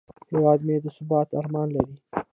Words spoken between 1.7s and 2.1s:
لري